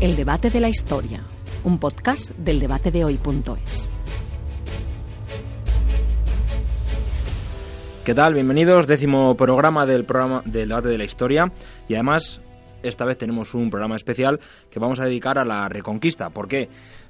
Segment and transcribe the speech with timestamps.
[0.00, 1.24] El debate de la historia,
[1.64, 3.90] un podcast del debate de hoy.es.
[8.04, 8.34] ¿Qué tal?
[8.34, 11.52] Bienvenidos, décimo programa del programa del debate de la historia
[11.88, 12.40] y además
[12.84, 14.38] esta vez tenemos un programa especial
[14.70, 16.30] que vamos a dedicar a la Reconquista.
[16.30, 16.68] ¿Por qué?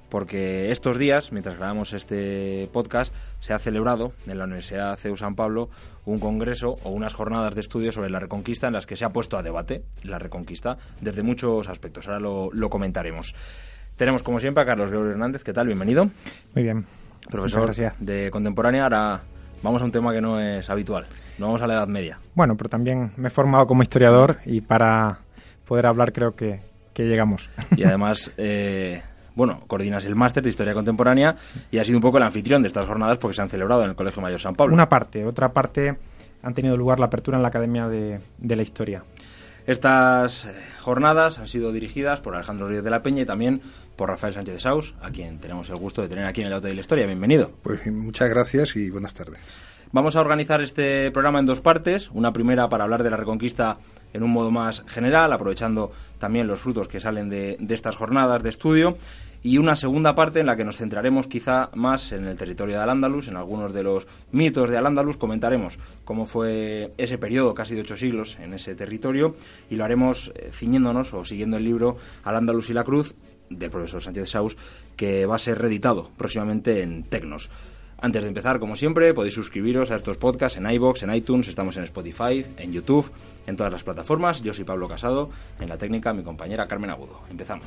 [0.09, 5.34] Porque estos días, mientras grabamos este podcast, se ha celebrado en la Universidad CEU San
[5.34, 5.68] Pablo
[6.06, 9.10] un congreso o unas jornadas de estudio sobre la Reconquista en las que se ha
[9.10, 12.06] puesto a debate la Reconquista desde muchos aspectos.
[12.06, 13.34] Ahora lo, lo comentaremos.
[13.96, 15.42] Tenemos, como siempre, a Carlos Gregorio Hernández.
[15.42, 15.66] ¿Qué tal?
[15.66, 16.09] Bienvenido.
[16.54, 16.87] Muy bien.
[17.30, 18.84] Profesor de Contemporánea.
[18.84, 19.20] Ahora
[19.62, 21.04] vamos a un tema que no es habitual.
[21.38, 22.18] No vamos a la Edad Media.
[22.34, 25.18] Bueno, pero también me he formado como historiador y para
[25.66, 26.60] poder hablar creo que,
[26.95, 27.51] que llegamos.
[27.77, 29.02] Y además, eh,
[29.38, 31.37] bueno, coordinas el máster de Historia Contemporánea
[31.70, 33.91] y has sido un poco el anfitrión de estas jornadas porque se han celebrado en
[33.91, 34.74] el Colegio Mayor San Pablo.
[34.74, 35.96] Una parte, otra parte
[36.42, 39.05] han tenido lugar la apertura en la Academia de, de la Historia.
[39.65, 43.62] Estas eh, jornadas han sido dirigidas por Alejandro Ríos de la Peña y también
[43.95, 46.51] por Rafael Sánchez de Saus, a quien tenemos el gusto de tener aquí en el
[46.51, 47.07] Debate de la Historia.
[47.07, 47.52] Bienvenido.
[47.62, 49.38] Pues muchas gracias y buenas tardes.
[49.93, 52.10] Vamos a organizar este programa en dos partes.
[52.12, 53.79] Una primera para hablar de la Reconquista
[54.12, 58.43] en un modo más general, aprovechando también los frutos que salen de, de estas jornadas
[58.43, 58.99] de estudio.
[59.42, 62.82] Y una segunda parte en la que nos centraremos quizá más en el territorio de
[62.82, 65.16] Al-Ándalus, en algunos de los mitos de Al-Ándalus.
[65.16, 69.36] Comentaremos cómo fue ese periodo, casi de ocho siglos, en ese territorio.
[69.70, 73.14] Y lo haremos eh, ciñéndonos o siguiendo el libro Al-Ándalus y la Cruz
[73.48, 74.56] del profesor Sánchez Saus,
[74.97, 77.50] que va a ser reeditado próximamente en Tecnos.
[78.00, 81.76] Antes de empezar, como siempre, podéis suscribiros a estos podcasts en iBox, en iTunes, estamos
[81.76, 83.10] en Spotify, en YouTube,
[83.47, 84.41] en todas las plataformas.
[84.42, 87.22] Yo soy Pablo Casado, en la técnica mi compañera Carmen Agudo.
[87.28, 87.66] Empezamos.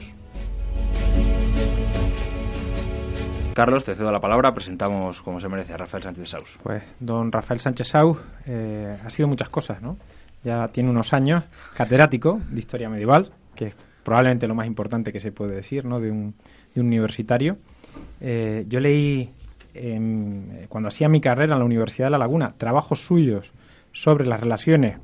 [3.54, 4.54] Carlos, te cedo la palabra.
[4.54, 6.60] Presentamos, como se merece, a Rafael Sánchez Saus.
[6.64, 9.98] Pues don Rafael Sánchez Saus eh, ha sido muchas cosas, ¿no?
[10.44, 11.44] Ya tiene unos años
[11.76, 16.00] catedrático de historia medieval, que es probablemente lo más importante que se puede decir, ¿no?
[16.00, 16.34] De un,
[16.74, 17.58] de un universitario.
[18.20, 19.32] Eh, yo leí
[20.67, 23.54] cuando hacía mi carrera en la Universidad de La Laguna, trabajos suyos
[23.94, 24.98] sobre las relaciones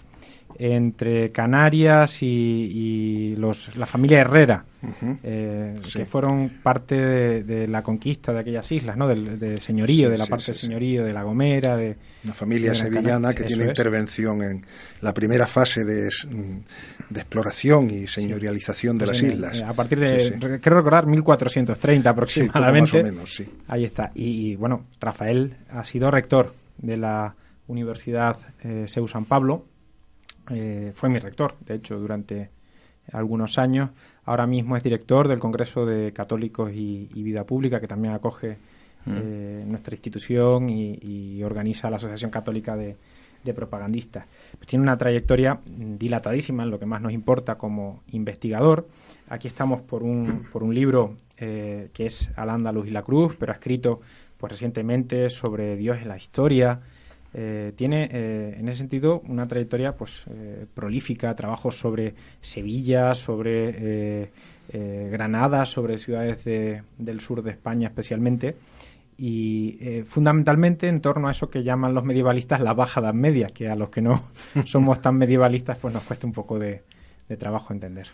[0.60, 5.18] entre Canarias y, y los, la familia Herrera, uh -huh.
[5.24, 6.00] eh, sí.
[6.00, 9.08] que fueron parte de, de, la conquista de aquellas islas, ¿no?
[9.08, 11.96] Del, del señorío, sí, de la sí, parte del señorío, de La Gomera, de...
[12.24, 13.70] Una familia de sevillana que tiene es.
[13.70, 14.66] intervención en
[15.02, 16.10] la primera fase de,
[17.10, 19.60] de exploración y señorialización de las islas.
[19.60, 22.98] Eh, a partir de, quiero recordar, 1430 aproximadamente.
[22.98, 23.46] más o menos, sí.
[23.68, 24.12] Ahí está.
[24.16, 27.36] Y, y, bueno, Rafael ha sido rector de la
[27.68, 29.66] Universidad eh, CEU San Pablo,
[30.50, 32.50] eh, fue mi rector, de hecho, durante
[33.12, 33.90] algunos años.
[34.26, 38.58] Ahora mismo es director del Congreso de Católicos y, y Vida Pública, que también acoge
[39.06, 39.16] mm.
[39.16, 42.98] eh, nuestra institución y, y, organiza la Asociación Católica de,
[43.44, 44.26] de Propagandistas.
[44.58, 48.88] Pues tiene una trayectoria dilatadísima en lo que más nos importa como investigador.
[49.30, 53.36] Aquí estamos por un, por un libro eh, que es Al Andaluz y la Cruz,
[53.38, 54.02] pero ha escrito
[54.38, 56.82] pues, recientemente sobre Dios en la historia,
[57.34, 63.70] eh, tiene eh, en ese sentido una trayectoria pues eh, prolífica, trabajos sobre Sevilla, sobre
[63.70, 64.32] eh,
[64.70, 68.56] eh, Granada, sobre ciudades de, del sur de España especialmente
[69.20, 73.68] y fundamentalmente en torno a eso que llaman los medievalistas la baja edad media, que
[73.68, 74.22] a los que no
[74.66, 76.84] somos tan medievalistas pues nos cuesta un poco de
[77.40, 78.08] trabajo entender.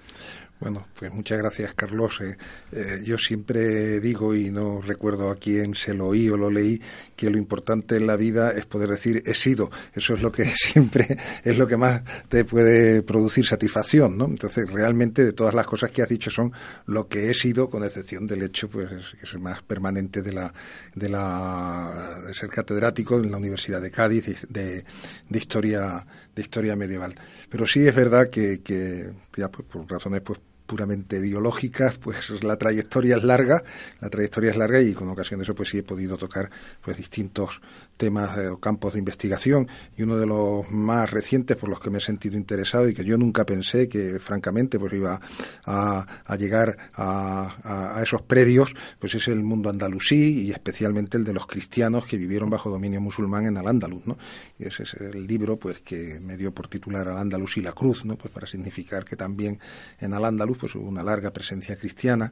[0.63, 2.22] Bueno, pues muchas gracias, Carlos.
[2.22, 2.38] Eh,
[2.72, 6.81] eh, yo siempre digo, y no recuerdo a quién se lo oí o lo leí,
[7.18, 9.69] que lo importante en la vida es poder decir he sido.
[9.94, 14.24] Eso es lo que siempre es lo que más te puede producir satisfacción, ¿no?
[14.24, 16.53] Entonces, realmente de todas las cosas que has dicho son
[16.85, 20.31] lo que he sido, con excepción del hecho, pues que es el más permanente de
[20.31, 20.53] la
[20.95, 24.85] de la de ser catedrático en la Universidad de Cádiz de,
[25.28, 27.16] de historia de historia medieval.
[27.50, 32.57] Pero sí es verdad que, que ya pues, por razones pues puramente biológicas, pues la
[32.57, 33.63] trayectoria es larga,
[34.00, 36.50] la trayectoria es larga y con ocasión de eso pues sí he podido tocar
[36.81, 37.62] pues distintos
[37.98, 39.68] temas o campos de investigación
[39.98, 43.04] y uno de los más recientes por los que me he sentido interesado y que
[43.04, 45.19] yo nunca pensé que francamente pues iba
[45.66, 51.24] a, a llegar a, a, esos predios pues es el mundo andalusí y especialmente el
[51.24, 54.18] de los cristianos que vivieron bajo dominio musulmán en Al-Ándalus ¿no?
[54.57, 58.06] y ese es el libro pues que me dio por titular Al-Ándalus y la cruz
[58.06, 58.18] ¿no?
[58.18, 59.60] pues para significar que también
[60.00, 62.31] en Al-Ándalus pues hubo una larga presencia cristiana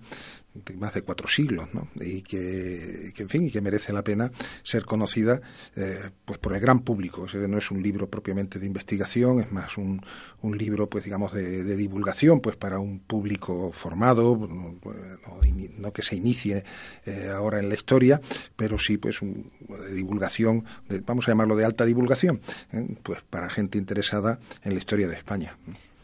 [0.53, 1.88] de más de cuatro siglos, ¿no?
[1.95, 4.31] Y que, que, en fin, y que merece la pena
[4.63, 5.42] ser conocida,
[5.75, 7.24] eh, pues por el gran público.
[7.24, 10.01] O sea, no es un libro propiamente de investigación, es más un,
[10.42, 14.75] un libro, pues digamos, de, de, divulgación, pues para un público formado, no,
[15.77, 16.63] no que se inicie
[17.06, 18.19] eh, ahora en la historia,
[18.56, 22.42] pero sí, pues, un, de divulgación, de, vamos a llamarlo de alta divulgación,
[22.74, 22.95] ¿eh?
[23.03, 25.57] pues para gente interesada en la historia de España.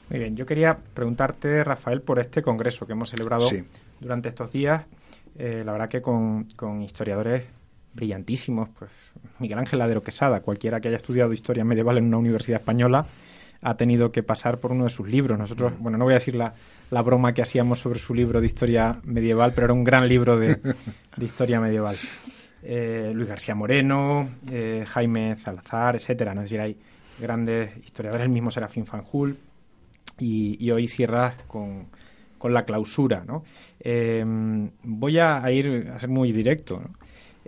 [0.09, 3.49] Muy bien, yo quería preguntarte, Rafael, por este congreso que hemos celebrado
[3.99, 4.85] durante estos días.
[5.38, 7.44] Eh, la verdad que con, con, historiadores
[7.94, 8.91] brillantísimos, pues
[9.39, 13.05] Miguel Ángel Ladero Quesada, cualquiera que haya estudiado historia medieval en una universidad española,
[13.61, 15.38] ha tenido que pasar por uno de sus libros.
[15.38, 15.83] Nosotros, mm.
[15.83, 16.53] bueno, no voy a decir la,
[16.89, 20.38] la broma que hacíamos sobre su libro de historia medieval, pero era un gran libro
[20.38, 21.97] de, de historia medieval.
[22.63, 26.33] Eh, Luis García Moreno, eh, Jaime Salazar, etcétera.
[26.33, 26.41] ¿no?
[26.41, 26.77] Es decir, hay
[27.19, 29.38] grandes historiadores, el mismo Serafín Fanjul,
[30.19, 31.88] y, hoy cierras con,
[32.47, 33.23] con, la clausura.
[33.25, 33.44] ¿no?
[33.79, 34.23] Eh,
[34.83, 36.81] voy a, ir a ser muy directo.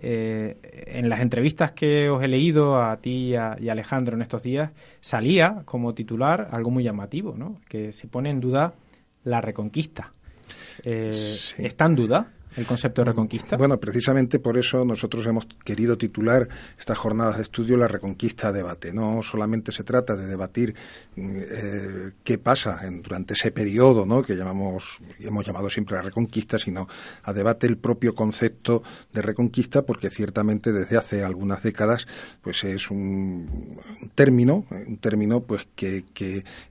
[0.02, 4.72] en las entrevistas que os he leído a ti y a, Alejandro en estos días,
[5.02, 7.60] salía como titular algo muy llamativo, ¿no?
[7.68, 8.74] que se pone en duda
[9.24, 10.14] la reconquista.
[10.84, 12.32] ¿Está en duda?
[12.56, 13.58] El concepto de reconquista?
[13.58, 16.48] Bueno, precisamente por eso nosotros hemos querido titular
[16.78, 18.94] estas jornadas de estudio La Reconquista a Debate.
[18.94, 20.76] No solamente se trata de debatir
[21.16, 24.24] eh, qué pasa en, durante ese periodo ¿no?
[24.24, 26.88] que llamamos, hemos llamado siempre la Reconquista, sino
[27.24, 32.08] a debate el propio concepto de Reconquista, porque ciertamente desde hace algunas décadas
[32.42, 33.80] pues es un,
[34.16, 36.04] término, un término pues que,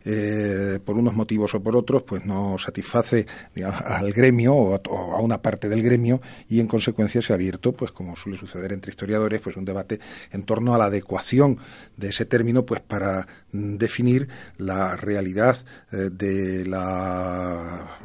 [0.04, 3.26] eh, por unos motivos o por otros pues no satisface
[3.62, 7.92] al gremio o a una parte del gremio y en consecuencia se ha abierto, pues
[7.92, 10.00] como suele suceder entre historiadores, pues un debate
[10.32, 11.58] en torno a la adecuación
[11.96, 14.28] de ese término, pues para definir
[14.58, 15.56] la realidad
[15.92, 17.98] eh, de la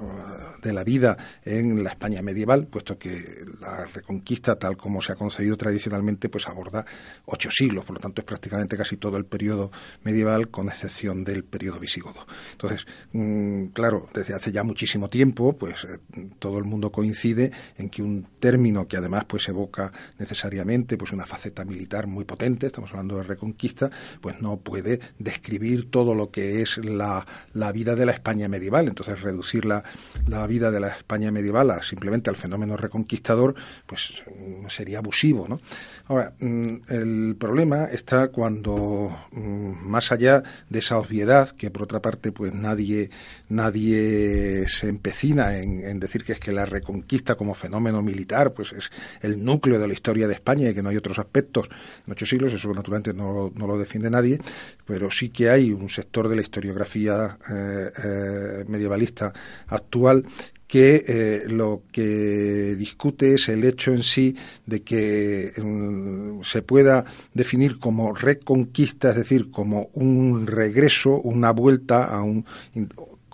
[0.61, 5.15] de la vida en la España medieval, puesto que la Reconquista, tal como se ha
[5.15, 6.85] concebido tradicionalmente, pues aborda
[7.25, 9.71] ocho siglos, por lo tanto es prácticamente casi todo el periodo
[10.03, 12.25] medieval, con excepción del periodo visigodo.
[12.53, 17.89] Entonces, mm, claro, desde hace ya muchísimo tiempo, pues eh, todo el mundo coincide en
[17.89, 22.91] que un término que además pues evoca necesariamente pues una faceta militar muy potente, estamos
[22.91, 23.91] hablando de reconquista,
[24.21, 24.99] pues no puede
[25.33, 28.87] describir todo lo que es la, la vida de la España medieval.
[28.87, 29.83] Entonces reducir la,
[30.27, 34.21] la vida de la España medieval a, simplemente al fenómeno reconquistador, pues
[34.69, 35.59] sería abusivo, ¿no?
[36.07, 42.01] Ahora, mm, el problema está cuando, mm, más allá de esa obviedad, que por otra
[42.01, 43.09] parte, pues nadie,
[43.49, 48.73] nadie se empecina en, en decir que es que la reconquista como fenómeno militar, pues
[48.73, 48.91] es
[49.21, 51.69] el núcleo de la historia de España y que no hay otros aspectos
[52.05, 54.39] en ocho siglos, eso naturalmente no, no lo defiende nadie,
[54.85, 59.33] pero sí que hay un sector de la historiografía eh, eh, medievalista
[59.67, 60.25] actual
[60.67, 64.35] que eh, lo que discute es el hecho en sí
[64.65, 72.05] de que mm, se pueda definir como reconquista, es decir, como un regreso, una vuelta
[72.05, 72.45] a un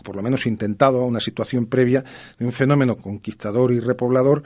[0.03, 2.03] por lo menos intentado a una situación previa
[2.37, 4.43] de un fenómeno conquistador y repoblador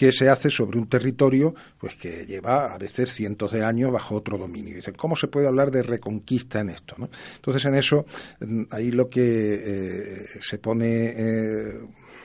[0.00, 4.14] que se hace sobre un territorio pues que lleva a veces cientos de años bajo
[4.14, 4.76] otro dominio.
[4.76, 6.94] Dicen, ¿cómo se puede hablar de reconquista en esto?
[6.96, 7.10] ¿no?
[7.34, 8.06] Entonces, en eso,
[8.40, 11.80] mm, ahí lo que eh, se pone eh,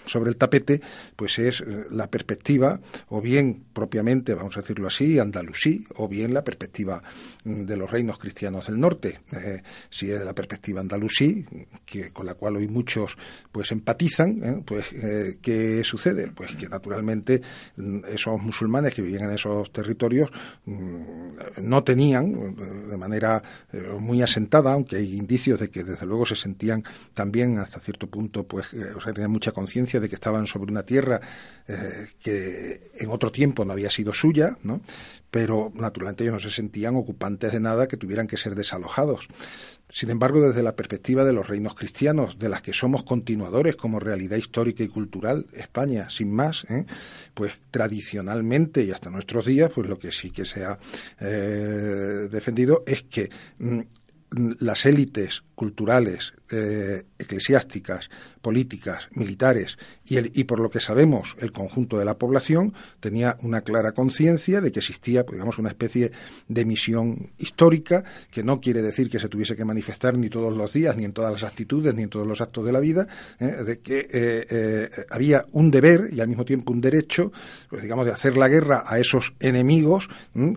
[0.05, 0.81] sobre el tapete,
[1.15, 2.79] pues es eh, la perspectiva,
[3.09, 7.01] o bien propiamente, vamos a decirlo así, andalusí, o bien la perspectiva
[7.43, 9.19] mm, de los reinos cristianos del norte.
[9.33, 11.45] Eh, si es la perspectiva andalusí,
[11.85, 13.17] que, con la cual hoy muchos
[13.51, 14.63] pues empatizan, ¿eh?
[14.65, 14.85] pues
[15.41, 16.31] ¿qué sucede?
[16.35, 17.41] Pues que naturalmente
[17.77, 20.29] mm, esos musulmanes que vivían en esos territorios
[20.65, 22.55] mm, no tenían
[22.89, 23.41] de manera
[23.99, 28.45] muy asentada, aunque hay indicios de que desde luego se sentían también hasta cierto punto,
[28.45, 31.21] pues, o sea, tenían mucha conciencia de que estaban sobre una tierra
[31.67, 34.81] eh, que en otro tiempo no había sido suya, ¿no?
[35.31, 39.27] pero naturalmente ellos no se sentían ocupantes de nada que tuvieran que ser desalojados.
[39.89, 43.99] Sin embargo, desde la perspectiva de los reinos cristianos, de las que somos continuadores como
[43.99, 46.85] realidad histórica y cultural, España, sin más, ¿eh?
[47.33, 50.79] pues tradicionalmente y hasta nuestros días, pues lo que sí que se ha
[51.19, 53.81] eh, defendido es que mm,
[54.59, 58.09] las élites culturales, eh, eclesiásticas,
[58.41, 63.61] políticas, militares y, el, por lo que sabemos el conjunto de la población tenía una
[63.61, 66.11] clara conciencia de que existía, pues, digamos, una especie
[66.47, 70.71] de misión histórica que no quiere decir que se tuviese que manifestar ni todos los
[70.73, 73.07] días, ni en todas las actitudes, ni en todos los actos de la vida,
[73.39, 73.63] ¿eh?
[73.65, 77.31] de que eh, había un deber y al mismo tiempo un derecho,
[77.69, 80.09] pues, digamos, de hacer la guerra a esos enemigos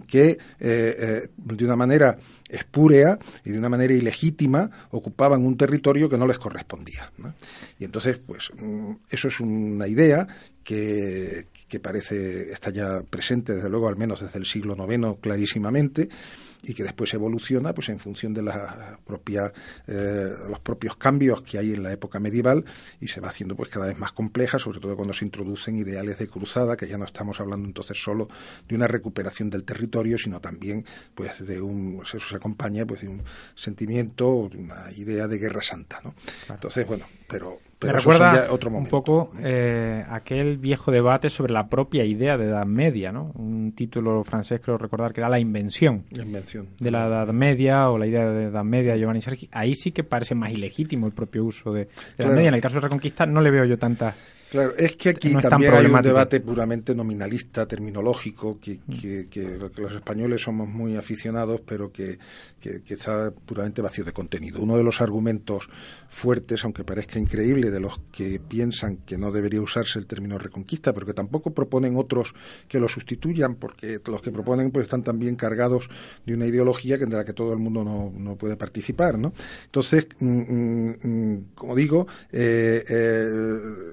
[0.06, 6.26] que de una manera espúrea y de una manera ilegítima ocupaban un territorio que no
[6.26, 7.12] les correspondía.
[7.78, 10.26] Y entonces, pues, mm, eso es una idea
[10.64, 16.08] que, que parece está ya presente, desde luego, al menos desde el siglo IX, clarísimamente,
[16.62, 19.52] y que después evoluciona pues en función de la propia,
[19.86, 22.64] eh, los propios cambios que hay en la época medieval
[23.00, 26.18] y se va haciendo pues cada vez más compleja, sobre todo cuando se introducen ideales
[26.18, 28.28] de cruzada, que ya no estamos hablando entonces solo
[28.68, 30.84] de una recuperación del territorio, sino también
[31.14, 33.22] pues de un, pues, eso se acompaña pues de un
[33.54, 36.14] sentimiento, una idea de guerra santa, ¿no?
[36.48, 42.36] Entonces, bueno, pero me recuerda un poco eh, aquel viejo debate sobre la propia idea
[42.36, 43.30] de Edad Media, ¿no?
[43.36, 48.06] Un título francés creo recordar que era La invención, de la Edad Media o la
[48.06, 49.48] idea de Edad Media de Giovanni Sergi.
[49.52, 52.48] Ahí sí que parece más ilegítimo el propio uso de, la Edad Media.
[52.48, 54.14] En el caso de Reconquista no le veo yo tanta
[54.50, 60.40] Claro, es que aquí también hay un debate puramente nominalista, terminológico, que, que, los españoles
[60.40, 62.18] somos muy aficionados, pero que,
[62.58, 64.62] que, está puramente vacío de contenido.
[64.62, 65.68] Uno de los argumentos
[66.08, 70.94] fuertes, aunque parezca increíble, de los que piensan que no debería usarse el término reconquista,
[70.94, 72.34] pero que tampoco proponen otros
[72.68, 75.90] que lo sustituyan, porque los que proponen pues están también cargados
[76.24, 79.32] de una ideología de la que todo el mundo no, no puede participar, ¿no?
[79.66, 83.28] Entonces, mm, mm, mm, como digo, eh, eh,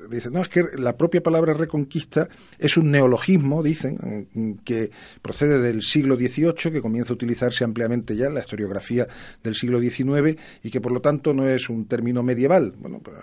[0.10, 5.82] dicen, no, es que la propia palabra reconquista es un neologismo, dicen, que procede del
[5.82, 9.08] siglo XVIII, que comienza a utilizarse ampliamente ya en la historiografía
[9.44, 12.74] del siglo XIX y que por lo tanto no es un término medieval.
[12.78, 13.18] Bueno, pues,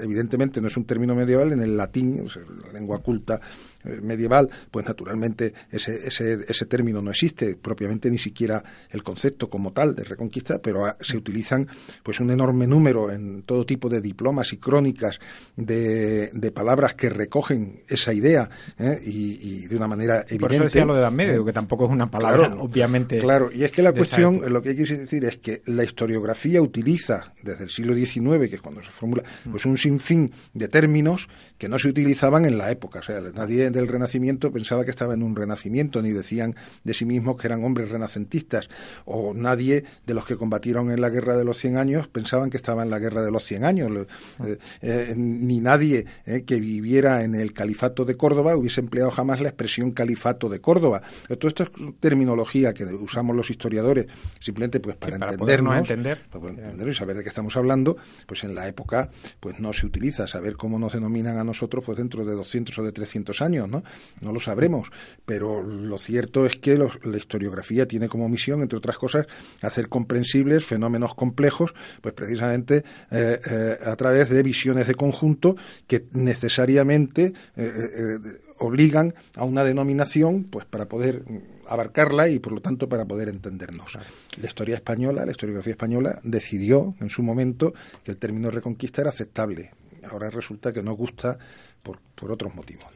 [0.00, 2.26] evidentemente no es un término medieval en el latín,
[2.64, 3.40] la lengua culta
[3.84, 9.72] medieval, pues naturalmente ese, ese, ese término no existe, propiamente ni siquiera el concepto como
[9.72, 11.68] tal de reconquista, pero ah, se utilizan
[12.02, 15.18] pues un enorme número en todo tipo de diplomas y crónicas
[15.56, 19.00] de de palabras que recogen esa idea ¿eh?
[19.04, 20.38] y, de una manera evidente.
[20.38, 23.18] Por eso decía lo de Edad Media, que tampoco es una palabra, obviamente.
[23.18, 26.60] Claro, y es que la cuestión, lo que hay que decir es que la historiografía
[26.60, 31.28] utiliza desde el siglo XIX, que es cuando se formula, pues un sinfín de términos
[31.58, 33.00] que no se utilizaban en la época.
[33.00, 37.04] O sea, nadie del Renacimiento pensaba que estaba en un renacimiento, ni decían de sí
[37.04, 38.68] mismos que eran hombres renacentistas,
[39.04, 42.56] o nadie de los que combatieron en la guerra de los 100 años pensaban que
[42.56, 44.06] estaba en la guerra de los 100 años,
[44.44, 46.06] eh, eh, ni nadie
[46.46, 51.02] que viviera en el califato de Córdoba hubiese empleado jamás la expresión califato de Córdoba.
[51.28, 54.06] Todo esto es terminología que usamos los historiadores
[54.38, 56.18] simplemente pues para, entendernos, entender.
[56.30, 57.96] para entender y saber de qué estamos hablando,
[58.26, 59.10] pues en la época
[59.40, 62.82] pues no se utiliza, saber cómo nos denominan a nosotros pues dentro de 200 o
[62.82, 63.82] de 300 años, ¿no?
[64.20, 64.90] No lo sabremos,
[65.24, 69.26] pero lo cierto es que la historiografía tiene como misión, entre otras cosas,
[69.62, 76.06] hacer comprensibles fenómenos complejos, pues precisamente eh, eh, a través de visiones de conjunto que
[76.12, 78.18] necesariamente eh, eh,
[78.58, 81.24] obligan a una denominación pues para poder
[81.66, 83.98] abarcarla y por lo tanto para poder entendernos.
[84.40, 87.72] La historia española, la historiografía española decidió en su momento
[88.04, 89.70] que el término reconquista era aceptable.
[90.10, 91.38] Ahora resulta que no gusta
[91.82, 92.86] por, por otros motivos.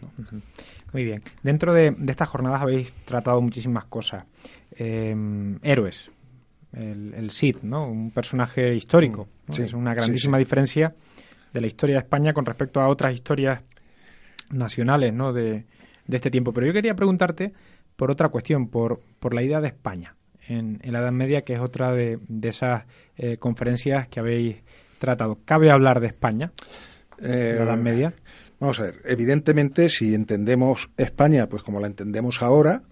[0.92, 1.22] Muy bien.
[1.42, 4.24] Dentro de, estas jornadas habéis tratado muchísimas cosas.
[4.72, 5.14] Eh,
[5.62, 6.10] héroes,
[6.72, 7.86] el, Cid, ¿no?
[7.86, 9.28] Un personaje histórico.
[9.48, 10.94] es una grandísima diferencia
[11.52, 13.60] de la historia de España con respecto a otras historias
[14.50, 15.32] nacionales ¿no?
[15.32, 15.64] de,
[16.08, 16.52] este tiempo.
[16.52, 17.52] Pero yo quería preguntarte
[17.96, 20.16] por otra cuestión, por, por la idea de España
[20.48, 22.84] en, la Edad Media, que es otra de, esas
[23.16, 24.56] eh, conferencias que habéis
[24.98, 25.38] tratado.
[25.44, 26.52] ¿Cabe hablar de España
[27.18, 28.14] en la Edad eh, Media?
[28.60, 32.82] Vamos a ver, evidentemente si entendemos España pues como la entendemos ahora,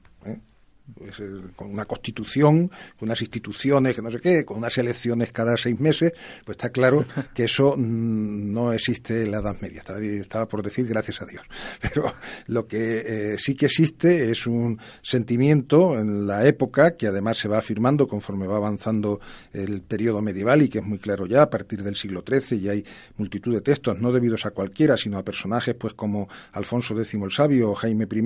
[0.94, 5.32] pues, eh, con una constitución, con unas instituciones, que no sé qué, con unas elecciones
[5.32, 6.12] cada seis meses,
[6.44, 9.82] pues está claro que eso mm, no existe en la Edad Media.
[10.20, 11.42] Estaba, por decir gracias a Dios.
[11.80, 12.12] Pero
[12.46, 17.48] lo que eh, sí que existe es un sentimiento en la época que además se
[17.48, 19.20] va afirmando conforme va avanzando
[19.52, 22.68] el periodo medieval y que es muy claro ya a partir del siglo XIII y
[22.68, 22.84] hay
[23.16, 27.30] multitud de textos, no debidos a cualquiera, sino a personajes pues como Alfonso X el
[27.30, 28.18] Sabio o Jaime I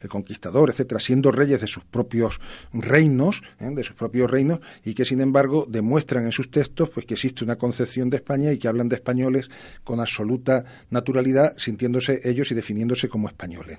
[0.00, 2.40] el Conquistador, etcétera, siendo reyes de sus propios
[2.74, 3.70] reinos, ¿eh?
[3.74, 7.42] de sus propios reinos, y que sin embargo demuestran en sus textos pues que existe
[7.42, 9.48] una concepción de España y que hablan de españoles
[9.82, 13.78] con absoluta naturalidad, sintiéndose ellos y definiéndose como españoles.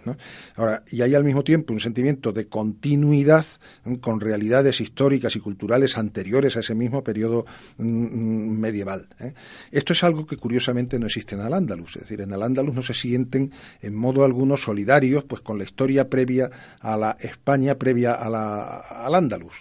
[0.56, 3.46] Ahora, y hay al mismo tiempo un sentimiento de continuidad
[3.86, 4.00] ¿eh?
[4.00, 7.46] con realidades históricas y culturales anteriores a ese mismo periodo
[7.78, 9.10] mm, mm, medieval.
[9.20, 9.34] ¿eh?
[9.72, 12.96] Esto es algo que curiosamente no existe en Al-Ándalus, es decir, en Al-Ándalus no se
[12.96, 18.30] sienten en modo alguno solidarios pues con la historia previa a la España previa a
[18.30, 19.58] la, al Andalus.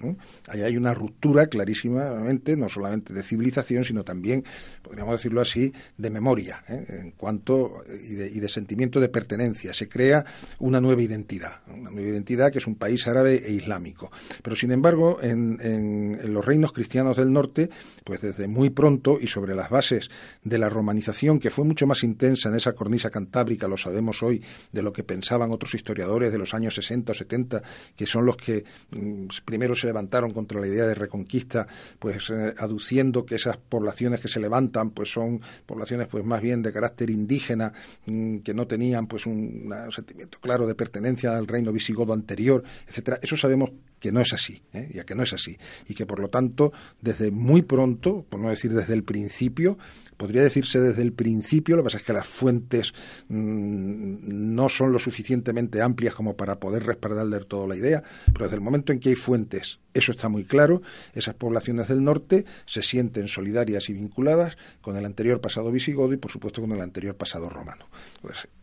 [0.49, 4.45] Ahí hay una ruptura clarísimamente, no solamente de civilización, sino también,
[4.83, 6.85] podríamos decirlo así, de memoria, ¿eh?
[6.89, 9.75] en cuanto y de, sentimiento de pertenencia.
[9.75, 10.25] Se crea
[10.61, 14.11] una nueva identidad, una nueva identidad que es un país árabe e islámico.
[14.43, 17.71] Pero sin embargo, en, en los reinos cristianos del norte,
[18.05, 20.11] pues desde muy pronto y sobre las bases
[20.45, 24.43] de la romanización, que fue mucho más intensa en esa cornisa cantábrica, lo sabemos hoy,
[24.73, 27.63] de lo que pensaban otros historiadores de los años 60 o 70,
[27.97, 31.67] que son los que mm, primero se levantaron contra la idea de reconquista,
[31.99, 36.63] pues eh, aduciendo que esas poblaciones que se levantan pues son poblaciones pues más bien
[36.63, 37.73] de carácter indígena,
[38.07, 43.19] mm, que no tenían pues un, sentimiento claro de pertenencia al reino visigodo anterior, etcétera.
[43.23, 44.89] Eso sabemos que no es así, ¿eh?
[44.93, 45.57] ya que no es así,
[45.89, 49.79] y que por lo tanto desde muy pronto, por no decir desde el principio,
[50.17, 52.93] podría decirse desde el principio, lo que pasa es que las fuentes
[53.29, 58.45] mm, no son lo suficientemente amplias como para poder respaldar del todo la idea, pero
[58.45, 60.83] desde el momento en que hay fuentes, eso está muy claro,
[61.15, 66.17] esas poblaciones del norte se sienten solidarias y vinculadas con el anterior pasado visigodo y
[66.17, 67.87] por supuesto con el anterior pasado romano.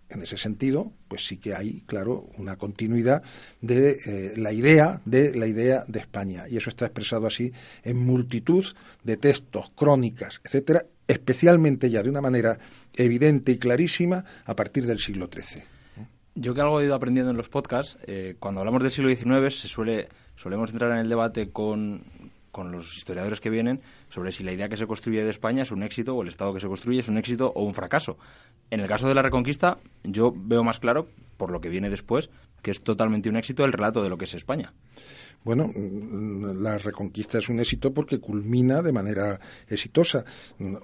[0.10, 3.24] en ese sentido, pues sí que hay, claro, una continuidad
[3.62, 7.52] de eh, la idea de la idea de España y eso está expresado así
[7.84, 8.64] en multitud
[9.04, 12.60] de textos, crónicas, etcétera, especialmente ya de una manera
[12.94, 15.64] evidente y clarísima a partir del siglo XIII.
[16.36, 19.56] Yo que algo he ido aprendiendo en los podcasts, eh, cuando hablamos del siglo XIX
[19.56, 22.04] se suele, solemos entrar en el debate con,
[22.52, 25.72] con los historiadores que vienen sobre si la idea que se construye de España es
[25.72, 28.18] un éxito o el Estado que se construye es un éxito o un fracaso.
[28.70, 32.30] En el caso de la Reconquista, yo veo más claro, por lo que viene después,
[32.62, 34.74] que es totalmente un éxito el relato de lo que es España.
[35.44, 35.70] Bueno,
[36.56, 40.24] la reconquista es un éxito porque culmina de manera exitosa.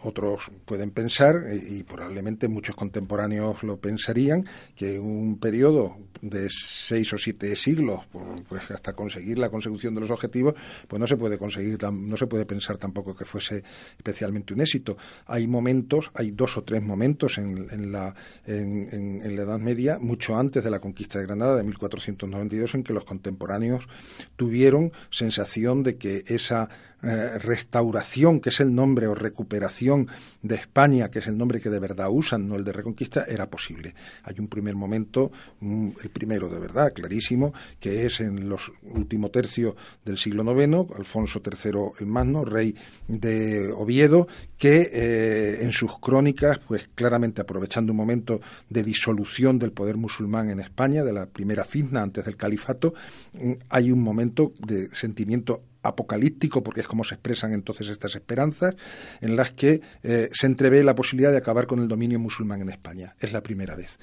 [0.04, 4.44] Otros pueden pensar, y probablemente muchos contemporáneos lo pensarían,
[4.76, 8.02] que un periodo de seis o siete siglos,
[8.50, 10.56] pues hasta conseguir la consecución de los objetivos,
[10.90, 13.64] pues no se puede conseguir, no se puede pensar tampoco que fuese
[13.98, 14.98] especialmente un éxito.
[15.28, 18.14] Hay momentos, hay dos o tres momentos en, la,
[18.46, 18.90] en,
[19.24, 22.92] en la Edad Media, mucho antes de la conquista de Granada de 1492, en que
[22.92, 23.88] los contemporáneos
[24.36, 26.70] tuvieron tuvieron sensación de que esa
[27.02, 30.08] eh, restauración, que es el nombre, o recuperación
[30.42, 33.50] de España, que es el nombre que de verdad usan, no el de reconquista, era
[33.50, 33.96] posible.
[34.24, 39.76] Hay un primer momento, el primero de verdad, clarísimo, que es en los último tercio
[40.04, 42.76] del siglo IX, Alfonso III el Magno, rey
[43.08, 44.28] de Oviedo,
[44.58, 50.50] que eh, en sus crónicas, pues claramente aprovechando un momento de disolución del poder musulmán
[50.50, 52.94] en España, de la primera fitna antes del califato,
[53.34, 58.76] mm, hay un momento de sentimiento apocalíptico, porque es como se expresan entonces estas esperanzas,
[59.22, 62.70] en las que eh, se entrevé la posibilidad de acabar con el dominio musulmán en
[62.70, 63.16] España.
[63.20, 63.98] Es la primera vez.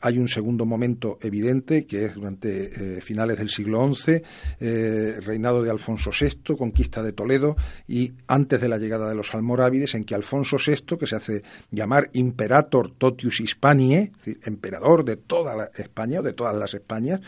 [0.00, 4.22] Hay un segundo momento evidente, que es durante eh, finales del siglo XI,
[4.60, 7.56] eh, reinado de Alfonso VI, conquista de Toledo,
[7.88, 11.42] y antes de la llegada de los almorávides, en que Alfonso VI, que se hace
[11.72, 17.20] llamar Imperator Totius Hispaniae, es decir, emperador de toda la España, de todas las Españas,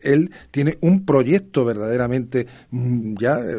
[0.00, 3.54] él tiene un proyecto verdaderamente mm, ya eh,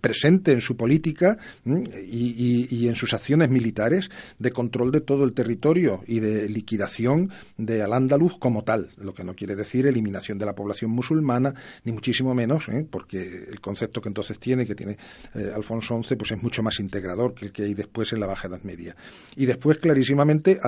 [0.00, 5.32] presente en su política mm, y, en sus acciones militares de control de todo el
[5.32, 10.46] territorio y de liquidación de Al-Ándalus como tal, lo que no quiere decir eliminación de
[10.46, 12.86] la población musulmana, ni muchísimo menos, ¿eh?
[12.88, 14.98] porque el concepto que entonces tiene, que tiene
[15.34, 18.26] eh, Alfonso XI, pues es mucho más integrador que el que hay después en la
[18.26, 18.96] Baja Edad Media.
[19.36, 20.60] Y después, clarísimamente,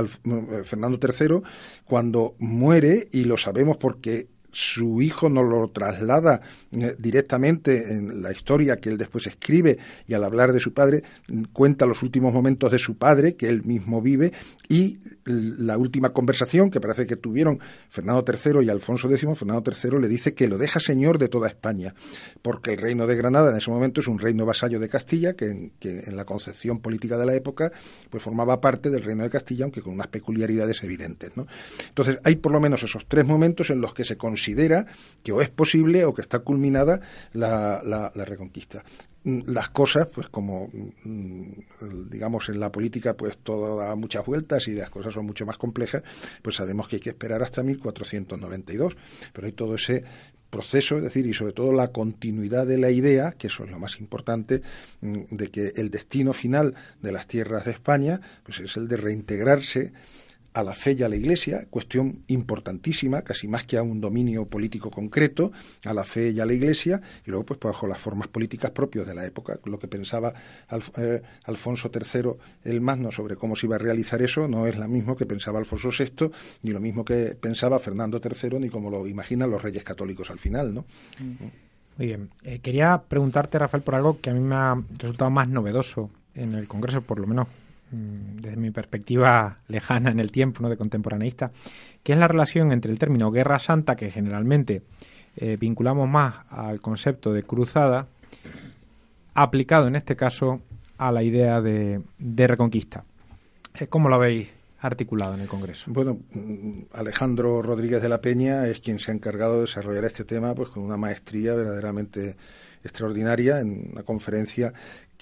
[0.65, 1.41] Fernando III,
[1.85, 6.41] cuando muere, y lo sabemos porque su hijo nos lo traslada
[6.71, 11.03] eh, directamente en la historia que él después escribe y al hablar de su padre
[11.53, 14.33] cuenta los últimos momentos de su padre que él mismo vive
[14.69, 20.01] y la última conversación que parece que tuvieron Fernando III y Alfonso X, Fernando III
[20.01, 21.95] le dice que lo deja señor de toda España,
[22.41, 25.73] porque el reino de Granada en ese momento es un reino vasallo de Castilla que,
[25.81, 27.73] en la concepción política de la época
[28.09, 31.33] pues formaba parte del reino de Castilla, aunque con unas peculiaridades evidentes.
[31.89, 34.87] Entonces hay por lo menos esos tres momentos en los que se considera
[35.23, 37.01] que o es posible o que está culminada
[37.33, 38.85] la, reconquista.
[39.25, 44.73] Las cosas, pues como mm, digamos en la política, pues todo da muchas vueltas y
[44.73, 46.03] las cosas son mucho más complejas,
[46.43, 48.97] pues sabemos que hay que esperar hasta 1492,
[49.33, 50.05] pero hay todo ese
[50.51, 53.79] proceso, es decir, y sobre todo la continuidad de la idea, que eso es lo
[53.79, 54.61] más importante,
[55.01, 58.99] mm, de que el destino final de las tierras de España, pues es el de
[58.99, 59.95] reintegrarse
[60.55, 64.47] a la fe y a la Iglesia, cuestión importantísima, casi más que a un dominio
[64.47, 65.51] político concreto,
[65.85, 69.05] a la fe y a la Iglesia, y luego pues bajo las formas políticas propias
[69.07, 69.59] de la época.
[69.65, 70.33] Lo que pensaba
[70.97, 72.31] eh, Alfonso III
[72.65, 75.59] el Magno sobre cómo se iba a realizar eso no es lo mismo que pensaba
[75.59, 76.31] Alfonso VI,
[76.63, 80.39] ni lo mismo que pensaba Fernando III, ni como lo imaginan los reyes católicos al
[80.39, 80.85] final, ¿no?
[81.99, 82.31] Muy bien.
[82.45, 86.55] Eh, quería preguntarte, Rafael, por algo que a mí me ha resultado más novedoso en
[86.55, 87.64] el Congreso, por lo menos Mm,
[87.95, 90.69] desde mi perspectiva lejana en el tiempo, ¿no?
[90.69, 91.53] de contemporaneista,
[92.03, 94.83] que es la relación entre el término Guerra Santa, que generalmente
[95.37, 98.07] eh, vinculamos más al concepto de cruzada,
[99.35, 100.61] aplicado en este caso
[100.99, 102.03] a la idea de,
[102.47, 103.05] reconquista.
[103.75, 104.49] Eh, ¿Cómo lo habéis
[104.81, 105.91] articulado en el Congreso?
[105.93, 110.25] Bueno, mm, Alejandro Rodríguez de la Peña es quien se ha encargado de desarrollar este
[110.25, 112.37] tema pues con una maestría verdaderamente
[112.85, 114.73] extraordinaria en una conferencia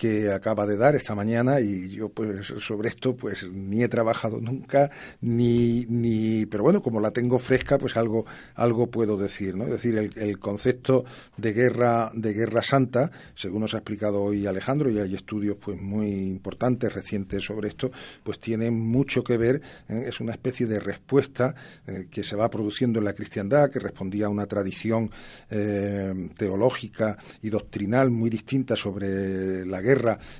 [0.02, 4.40] que acaba de dar esta mañana y yo pues sobre esto pues ni he trabajado
[4.40, 9.62] nunca ni ni pero bueno como la tengo fresca pues algo algo puedo decir no
[9.62, 11.04] es decir el, concepto
[11.36, 15.80] de guerra de guerra santa según nos ha explicado hoy Alejandro y hay estudios pues
[15.80, 17.92] muy importantes recientes sobre esto
[18.24, 20.06] pues tiene mucho que ver ¿eh?
[20.08, 21.54] es una especie de respuesta
[21.86, 25.12] eh, que se va produciendo en la cristiandad que respondía a una tradición
[25.48, 29.91] eh, teológica y doctrinal muy distinta sobre la guerra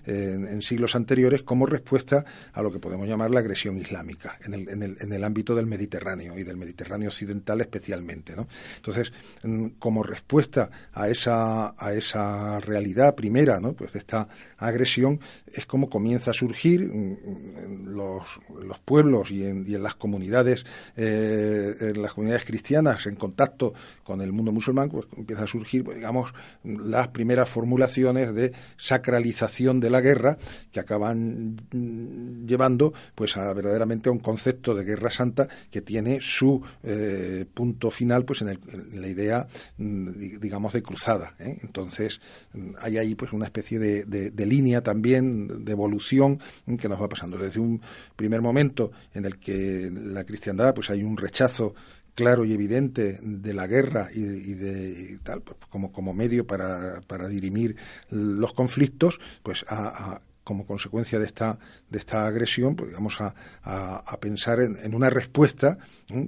[0.07, 5.25] en, siglos anteriores como respuesta a lo que podemos llamar la agresión islámica en el,
[5.25, 8.35] ámbito del Mediterráneo y del Mediterráneo occidental especialmente.
[8.77, 9.13] Entonces,
[9.43, 15.21] mm, como respuesta a esa, a esa realidad primera pues de esta agresión,
[15.53, 17.17] es como comienza a surgir mm,
[17.59, 18.25] en los,
[18.63, 20.65] los pueblos y en, y en las comunidades,
[20.97, 25.85] eh, en las comunidades cristianas en contacto con el mundo musulmán, pues empieza a surgir,
[25.85, 26.33] pues, digamos,
[26.65, 29.32] las primeras formulaciones de sacralización
[29.81, 30.39] de la guerra
[30.71, 36.21] que acaban mm, llevando pues a verdaderamente a un concepto de guerra santa que tiene
[36.21, 39.47] su eh, punto final pues en, el, en, la idea
[39.79, 41.59] mm, digamos de cruzada ¿eh?
[41.63, 42.21] entonces
[42.53, 46.41] mm, hay ahí pues una especie de, de, línea también de evolución
[46.79, 47.81] que nos va pasando desde un
[48.17, 51.75] primer momento en el que la cristiandad pues hay un rechazo
[52.15, 57.29] claro y evidente de la guerra y, de, tal, pues como, como medio para, para
[57.29, 57.77] dirimir
[58.11, 63.35] los conflictos, pues a, a como consecuencia de esta, de esta agresión, pues digamos a,
[63.63, 65.79] a, pensar en, en, una respuesta
[66.11, 66.27] ¿eh?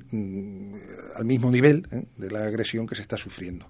[1.16, 2.04] al mismo nivel ¿eh?
[2.16, 3.66] de la agresión que se está sufriendo.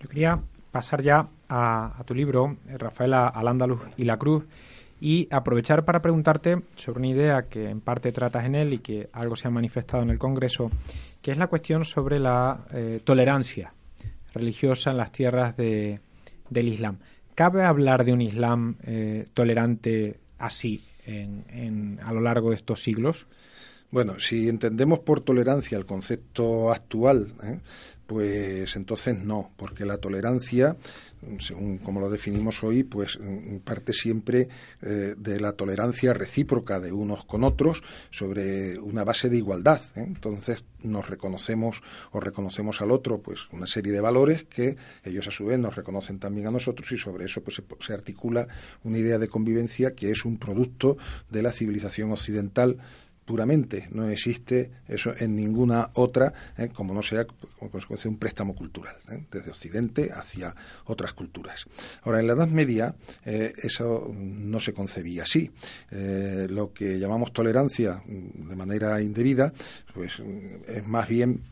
[0.00, 0.40] Yo quería
[0.70, 4.44] pasar ya a, tu libro, Rafael Al-Ándalus y la Cruz,
[5.04, 9.10] y aprovechar para preguntarte sobre una idea que en parte tratas en él y que
[9.12, 10.70] algo se ha manifestado en el Congreso,
[11.20, 13.74] que es la cuestión sobre la eh, tolerancia
[14.32, 16.00] religiosa en las tierras de,
[16.48, 17.00] del Islam.
[17.34, 22.82] ¿Cabe hablar de un Islam eh, tolerante así en, en, a lo largo de estos
[22.82, 23.26] siglos?
[23.90, 27.60] Bueno, si entendemos por tolerancia el concepto actual, ¿eh?
[28.06, 30.76] pues entonces no, porque la tolerancia,
[31.40, 33.18] según como lo definimos hoy, pues
[33.64, 34.48] parte siempre
[34.82, 39.80] eh, de la tolerancia recíproca de unos con otros sobre una base de igualdad.
[39.96, 40.04] ¿eh?
[40.06, 41.82] Entonces nos reconocemos
[42.12, 45.74] o reconocemos al otro pues una serie de valores que ellos a su vez nos
[45.74, 48.48] reconocen también a nosotros y sobre eso pues se, como
[48.82, 50.96] una idea de convivencia que es un producto
[51.30, 52.78] de la civilización occidental
[53.24, 53.88] puramente.
[53.90, 56.68] No existe eso en ninguna otra, ¿eh?
[56.72, 59.24] como no sea como consecuencia de un préstamo cultural, ¿eh?
[59.30, 61.64] desde Occidente hacia otras culturas.
[62.02, 65.50] Ahora, en la Edad Media eh, eso no se concebía así.
[65.90, 69.52] Lo que llamamos tolerancia mm, de manera indebida,
[69.92, 70.22] pues
[70.66, 71.42] es más bien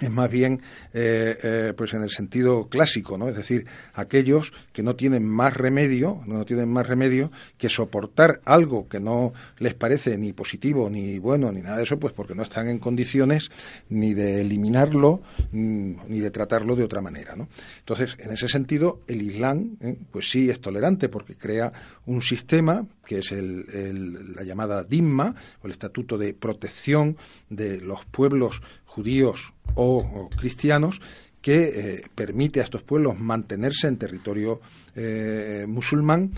[0.00, 0.60] es más bien
[0.92, 3.28] eh, eh, pues en el sentido clásico, ¿no?
[3.28, 8.88] Es decir, aquellos que no tienen más remedio, no tienen más remedio que soportar algo
[8.88, 12.42] que no les parece ni positivo, ni bueno, ni nada de eso, pues porque no
[12.42, 13.50] están en condiciones
[13.88, 17.48] ni de eliminarlo, ni de tratarlo de otra manera, ¿no?
[17.78, 19.96] Entonces, en ese sentido, el Islam, ¿eh?
[20.10, 21.72] pues sí es tolerante porque crea
[22.06, 27.16] un sistema que es el, el, la llamada DIMMA, o el Estatuto de Protección
[27.48, 31.00] de los Pueblos Judíos o, cristianos
[31.40, 34.60] que eh, permite a estos pueblos mantenerse en territorio
[34.96, 36.32] eh, musulmán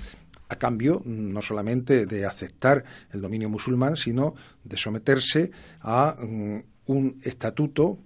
[0.50, 7.18] a cambio no solamente de aceptar el dominio musulmán, sino de someterse a um, un
[7.22, 7.98] estatuto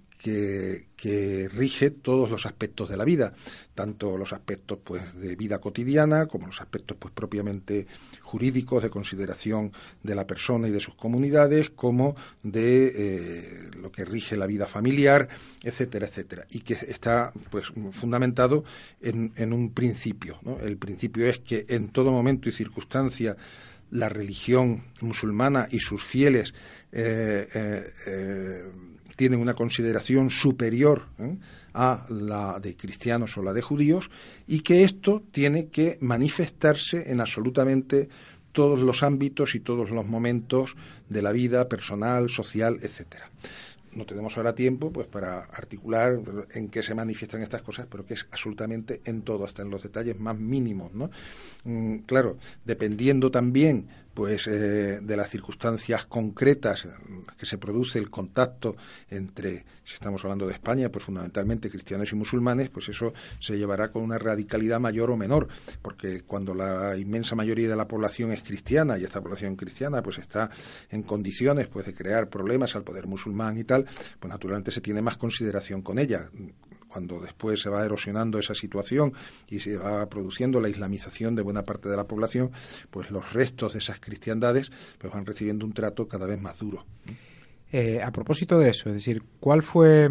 [0.97, 3.33] que, rige todos los aspectos de la vida,
[3.75, 7.87] tanto los aspectos pues de vida cotidiana como los aspectos pues propiamente
[8.21, 9.71] jurídicos de consideración
[10.03, 14.67] de la persona y de sus comunidades, como de eh, lo que rige la vida
[14.67, 15.29] familiar,
[15.63, 18.63] etcétera, etcétera, y que está pues fundamentado
[19.01, 20.39] en, un principio.
[20.61, 23.37] El principio es que en todo momento y circunstancia
[23.91, 26.53] la religión musulmana y sus fieles
[26.91, 28.71] eh, eh, eh
[29.17, 31.07] tienen una consideración superior
[31.73, 34.11] a la de cristianos o la de judíos
[34.47, 38.09] y que esto tiene que manifestarse en absolutamente
[38.51, 40.75] todos los ámbitos y todos los momentos
[41.09, 43.29] de la vida personal, social, etcétera.
[43.97, 46.19] No tenemos ahora tiempo pues para articular
[46.53, 49.81] en qué se manifiestan estas cosas, pero que es absolutamente en todo, hasta en los
[49.81, 51.09] detalles más mínimos, ¿no?
[51.63, 56.87] Mm, claro, dependiendo también pues eh, de las circunstancias concretas
[57.37, 58.75] que se produce el contacto
[59.11, 63.91] entre, si estamos hablando de España, pues fundamentalmente cristianos y musulmanes, pues eso se llevará
[63.91, 65.49] con una radicalidad mayor o menor,
[65.83, 70.17] porque cuando la inmensa mayoría de la población es cristiana y esta población cristiana pues
[70.17, 70.49] está
[70.89, 73.85] en condiciones pues de crear problemas al poder musulmán y tal,
[74.19, 76.27] pues naturalmente se tiene más consideración con ella
[76.97, 79.13] cuando después se va erosionando esa situación
[79.47, 82.49] y se va produciendo la islamización de buena parte de la población,
[82.89, 86.85] pues los restos de esas cristiandades pues van recibiendo un trato cada vez más duro.
[87.71, 90.09] Eh, a propósito de eso, es decir, ¿cuál fue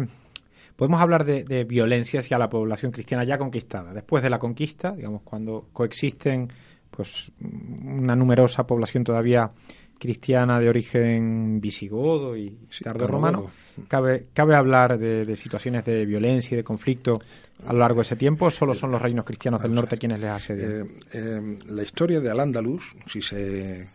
[0.77, 3.93] podemos hablar de, de, violencia hacia la población cristiana ya conquistada.
[3.93, 6.47] Después de la conquista, digamos, cuando coexisten
[6.89, 9.51] pues una numerosa población todavía
[9.97, 13.51] cristiana de origen visigodo y tardo romano,
[13.87, 17.21] ¿cabe, ¿cabe hablar de, situaciones de violencia y de conflicto
[17.65, 18.45] a lo largo de ese tiempo.
[18.45, 20.71] O solo son los reinos cristianos del norte quienes les asedian?
[20.71, 23.85] Eh, eh, la historia de Al-Ándalus, si se,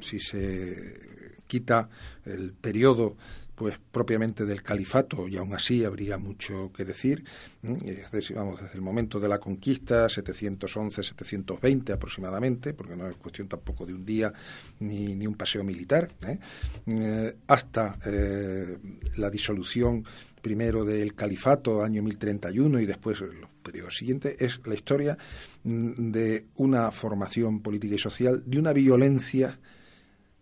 [0.00, 1.10] si se
[1.46, 1.88] quita
[2.24, 3.16] el periodo
[3.60, 7.22] pues propiamente del califato y aún así habría mucho que decir
[7.62, 13.16] es decir, vamos desde el momento de la conquista 711 720 aproximadamente porque no es
[13.16, 14.32] cuestión tampoco de un día
[14.78, 16.38] ni, ni un paseo militar ¿eh?
[16.86, 18.78] Eh, hasta eh,
[19.18, 20.06] la disolución
[20.40, 25.18] primero del califato año 1031 y después los periodos siguientes es la historia
[25.62, 29.60] de una formación política y social de una violencia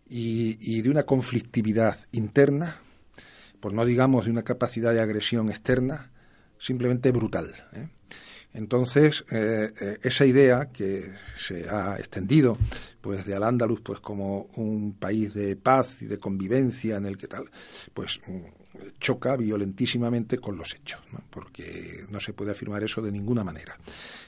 [0.09, 2.81] y de una conflictividad interna
[3.61, 6.11] por no digamos de una capacidad de agresión externa,
[6.59, 7.55] simplemente brutal.
[7.75, 7.89] ¿eh?
[8.55, 12.59] Entonces, eh, eh, esa idea que se ha extendido
[13.01, 17.29] pues de Al-Ándalus pues como un país de paz y de convivencia en el que
[17.29, 17.51] tal,
[17.95, 18.68] pues mm,
[18.99, 21.01] choca violentísimamente con los hechos,
[21.31, 23.79] porque no se puede afirmar eso de ninguna manera.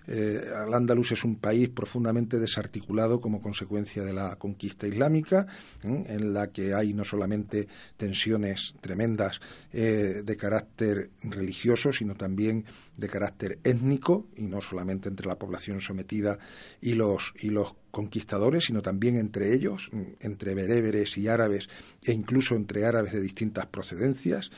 [0.06, 5.46] Eh, Al-Ándalus es un país profundamente desarticulado como consecuencia de la conquista islámica,
[5.82, 9.40] en la que hay no solamente tensiones tremendas
[9.72, 12.64] eh, de carácter religioso, sino también
[12.96, 16.38] de carácter étnico, y no solamente entre la población sometida
[16.80, 21.68] y los, y los conquistadores, sino también entre ellos, mm, entre bereberes y árabes,
[22.02, 24.50] e incluso entre árabes de distintas procedencias,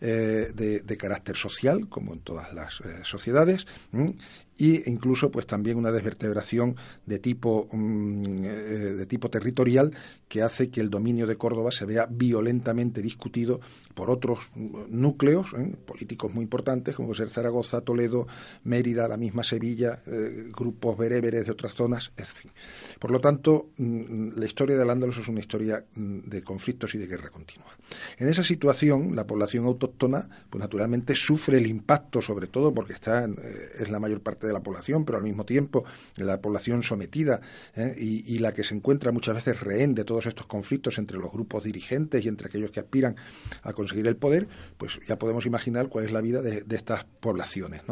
[0.00, 3.66] eh, de, carácter social, como en todas las eh, sociedades,
[4.58, 8.48] y incluso pues también una desvertebración de tipo mm, eh,
[8.98, 9.94] de tipo territorial
[10.28, 13.60] que hace que el dominio de Córdoba se vea violentamente discutido
[13.94, 15.76] por otros núcleos ¿eh?
[15.86, 18.26] políticos muy importantes como ser Zaragoza, Toledo,
[18.64, 22.50] Mérida, la misma Sevilla, eh, grupos bereberes de otras zonas, en fin.
[22.98, 26.98] Por lo tanto, mm, la historia de Al-Ándalus es una historia mm, de conflictos y
[26.98, 27.68] de guerra continua.
[28.18, 33.28] En esa situación, la población autóctona, pues naturalmente sufre el impacto, sobre todo porque está
[33.78, 35.84] es la mayor parte de la población, pero al mismo tiempo
[36.16, 37.40] la población sometida
[37.76, 37.94] ¿eh?
[37.96, 41.64] y, la que se encuentra muchas veces rehén de todos estos conflictos entre los grupos
[41.64, 43.16] dirigentes y entre aquellos que aspiran
[43.62, 47.82] a conseguir el poder, pues ya podemos imaginar cuál es la vida de, estas poblaciones.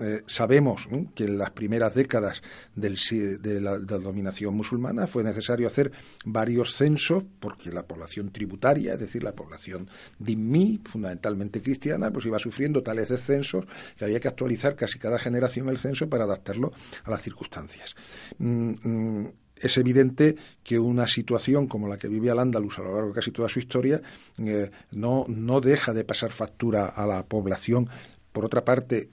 [0.00, 2.42] Eh, sabemos que en las primeras décadas
[2.74, 2.98] del,
[3.40, 5.92] de, la, dominación musulmana fue necesario hacer
[6.24, 9.88] varios censos porque la población tributaria, es decir, la población
[10.18, 13.64] dimmi, fundamentalmente cristiana, pues iba sufriendo tales descensos
[13.96, 16.72] que había que actualizar casi cada generación el censo para adaptarlo
[17.04, 17.94] a las circunstancias.
[18.38, 23.08] Mm, mm, es evidente que una situación como la que vive Al-Ándalus a lo largo
[23.08, 24.02] de casi toda su historia
[24.38, 27.88] eh, no, no deja de pasar factura a la población,
[28.32, 29.10] por otra parte,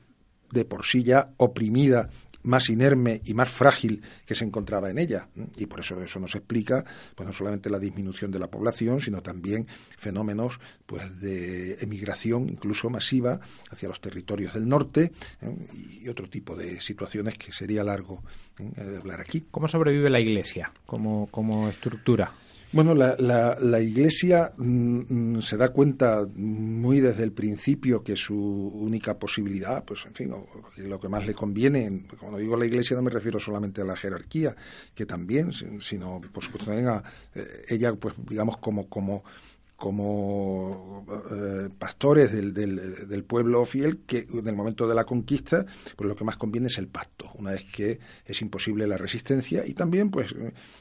[0.52, 2.10] de por sí ya oprimida
[2.44, 5.28] más inerme y más frágil que se encontraba en ella.
[5.58, 9.22] Y por eso eso nos explica pues no solamente la disminución de la población, sino
[9.22, 15.56] también fenómenos pues de emigración incluso masiva hacia los territorios del norte ¿eh?
[16.04, 18.24] y otro tipo de situaciones que sería largo
[18.60, 18.98] ¿eh?
[19.00, 19.46] hablar aquí.
[19.52, 22.34] ¿Cómo sobrevive la Iglesia como, como estructura?
[22.74, 23.18] Bueno, la,
[23.60, 29.84] la, Iglesia mm, mm, se da cuenta muy desde el principio que su única posibilidad,
[29.84, 30.34] pues en fin,
[30.78, 33.98] lo que más le conviene, cuando digo la Iglesia no me refiero solamente a la
[33.98, 34.56] jerarquía,
[34.96, 37.04] que también, sino por supuesto también a
[37.36, 39.24] eh, ella, pues digamos como como
[39.76, 41.04] como
[41.92, 45.66] pastores del, del, pueblo fiel que en el momento de la conquista
[45.98, 49.66] pues lo que más conviene es el pacto una vez que es imposible la resistencia
[49.66, 50.34] y también pues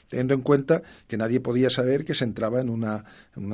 [0.09, 3.05] teniendo en cuenta que nadie podía saber que se entraba en una,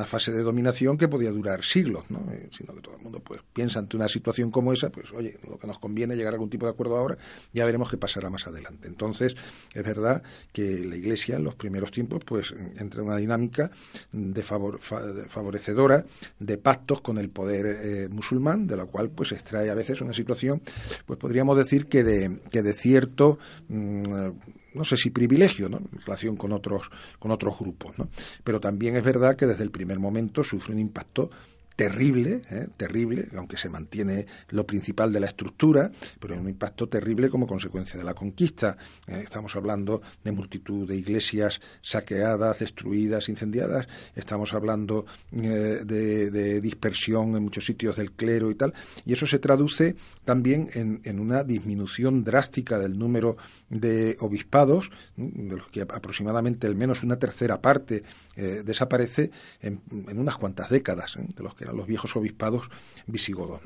[0.05, 2.31] fase de dominación que podía durar siglos ¿no?
[2.31, 5.39] Eh, sino que todo el mundo pues piensa ante una situación como esa pues oye
[5.49, 7.17] lo que nos conviene llegar a algún tipo de acuerdo ahora
[7.55, 9.35] ya veremos qué pasará más adelante entonces
[9.73, 13.71] es verdad que la iglesia en los primeros tiempos pues entra en una dinámica
[14.13, 16.05] de favor, favorecedora
[16.39, 20.13] de pactos con el poder eh, musulmán, de lo cual pues extrae a veces una
[20.13, 20.63] situación,
[21.05, 24.31] pues podríamos decir que de, que de cierto mm,
[24.77, 25.79] no sé si privilegio, ¿no?
[25.79, 27.99] en relación con otros, con otros grupos.
[27.99, 28.09] ¿no?
[28.45, 31.31] Pero también es verdad que desde el primer momento sufre un impacto
[31.77, 32.69] terrible, ¿eh?
[32.77, 37.99] terrible, aunque se mantiene lo principal de la estructura, pero un impacto terrible como consecuencia
[37.99, 38.79] de la conquista.
[39.07, 39.21] ¿eh?
[39.23, 47.43] estamos hablando de multitud de iglesias saqueadas, destruidas, incendiadas, estamos hablando eh, de, dispersión en
[47.43, 48.73] muchos sitios del clero y tal,
[49.05, 53.37] y eso se traduce también en, en una disminución drástica del número
[53.69, 58.05] de obispados, de los que aproximadamente al menos una tercera parte
[58.37, 62.69] desaparece en, en, unas cuantas décadas, de los que los viejos obispados
[63.07, 63.61] visigodos.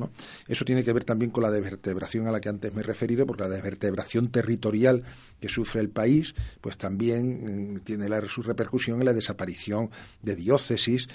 [0.47, 3.27] Eso tiene que ver también con la desvertebración a la que antes me he referido,
[3.27, 5.05] porque la desvertebración territorial
[5.41, 9.91] que sufre el país, pues también mm, tiene su repercusión en la desaparición
[10.23, 11.09] de diócesis,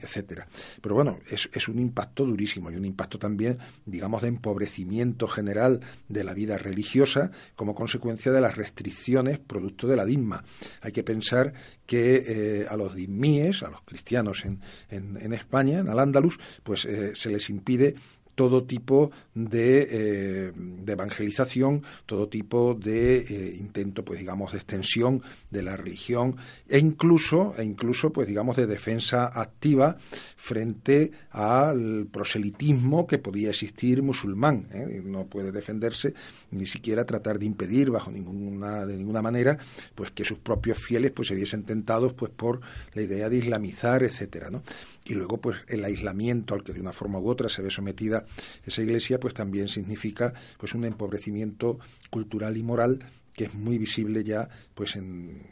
[0.00, 0.48] etcétera.
[0.80, 5.80] Pero bueno, es, es un impacto durísimo y un impacto también, digamos, de empobrecimiento general
[6.08, 10.44] de la vida religiosa como consecuencia de las restricciones producto de la DIMA.
[10.80, 11.52] Hay que pensar
[11.88, 16.84] que eh, a los dimíes, a los cristianos en, en, en España, en Al-Ándalus, pues
[16.84, 17.94] eh, se les impide
[18.38, 25.22] todo tipo de, eh, de evangelización, todo tipo de eh, intento, pues digamos, de extensión
[25.50, 26.36] de la religión
[26.68, 29.96] e incluso, e incluso, pues digamos, de defensa activa
[30.36, 34.68] frente al proselitismo que podía existir musulmán.
[34.72, 35.02] ¿eh?
[35.04, 36.14] No puede defenderse
[36.52, 39.58] ni siquiera tratar de impedir bajo ninguna de ninguna manera,
[39.96, 42.60] pues que sus propios fieles pues se viesen tentados pues por
[42.94, 44.62] la idea de islamizar, etcétera, ¿no?
[45.08, 48.26] Y luego, pues el aislamiento al que de una forma u otra se ve sometida
[48.64, 51.78] esa iglesia pues también significa pues un empobrecimiento
[52.10, 55.42] cultural y moral que es muy visible ya pues en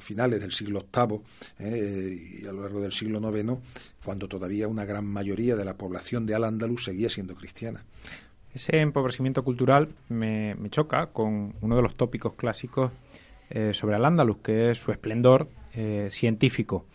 [0.00, 1.20] finales del siglo VIII
[1.58, 3.58] eh, y a lo largo del siglo IX,
[4.04, 7.84] cuando todavía una gran mayoría de la población de Al-Ándalus seguía siendo cristiana.
[8.54, 12.90] Ese empobrecimiento cultural me, choca con uno de los tópicos clásicos
[13.50, 16.86] eh, sobre Al-Ándalus, que es su esplendor eh, científico.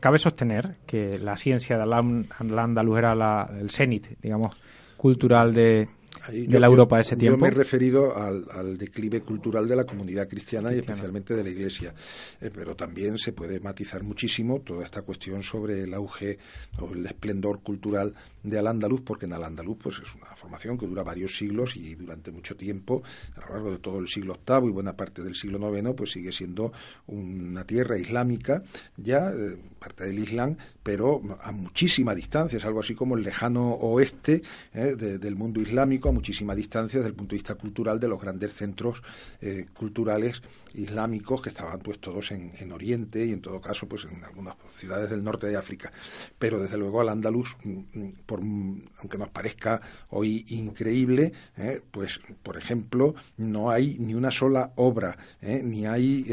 [0.00, 4.56] Cabe sostener que la ciencia de Al-Ándalus era el cenit, digamos,
[4.96, 5.88] cultural de,
[6.32, 7.36] de la Europa de ese tiempo.
[7.36, 11.50] Yo me he referido al, declive cultural de la comunidad cristiana, y especialmente de la
[11.50, 11.94] Iglesia,
[12.40, 16.38] eh, pero también se puede matizar muchísimo toda esta cuestión sobre el auge
[16.80, 21.02] o el esplendor cultural de Al-Ándalus, porque en Al-Ándalus pues, es una formación que dura
[21.02, 23.02] varios siglos y durante mucho tiempo,
[23.36, 26.12] a lo largo de todo el siglo VIII y buena parte del siglo IX, pues
[26.12, 26.72] sigue siendo
[27.06, 28.62] una tierra islámica,
[28.96, 33.70] ya eh, parte del Islam, pero a muchísima distancia, es algo así como el lejano
[33.72, 34.42] oeste
[34.72, 38.20] eh, del mundo islámico, a muchísima distancia desde el punto de vista cultural de los
[38.20, 39.02] grandes centros
[39.40, 40.40] eh, culturales
[40.74, 45.10] islámicos que estaban pues todos en, Oriente y en todo caso pues en algunas ciudades
[45.10, 45.90] del norte de África.
[46.38, 49.80] Pero desde luego al Andaluz, mm, mm, por, aunque nos parezca
[50.10, 56.24] hoy increíble, eh, pues por ejemplo no hay ni una sola obra, ni hay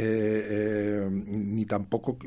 [1.08, 2.18] ni tampoco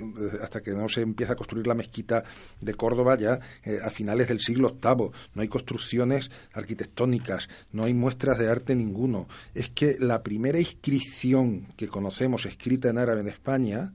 [0.42, 2.24] hasta que no se empieza a construir la mezquita
[2.60, 5.10] de Córdoba ya eh, a finales del siglo VIII.
[5.34, 7.27] No hay construcciones arquitectónicas,
[7.72, 9.28] no hay muestras de arte ninguno.
[9.54, 13.92] Es que la primera inscripción que conocemos escrita en árabe en España,